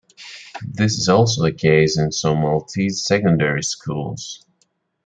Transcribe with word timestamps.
This 0.67 0.97
is 0.97 1.09
also 1.09 1.43
the 1.43 1.51
case 1.51 1.95
in 1.95 2.11
some 2.11 2.37
Maltese 2.39 3.05
secondary 3.05 3.61
schools. 3.61 4.43